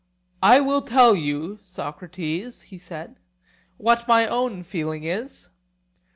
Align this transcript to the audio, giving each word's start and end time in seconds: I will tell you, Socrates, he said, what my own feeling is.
I 0.41 0.61
will 0.61 0.81
tell 0.81 1.15
you, 1.15 1.59
Socrates, 1.63 2.63
he 2.63 2.79
said, 2.79 3.17
what 3.77 4.07
my 4.07 4.25
own 4.25 4.63
feeling 4.63 5.03
is. 5.03 5.49